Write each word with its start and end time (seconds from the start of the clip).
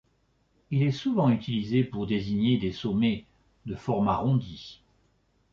Il 0.71 0.81
est 0.81 0.91
souvent 0.91 1.29
utilisé 1.29 1.83
pour 1.83 2.07
désigner 2.07 2.57
des 2.57 2.71
sommets 2.71 3.25
de 3.67 3.75
forme 3.75 4.07
arrondie. 4.07 4.81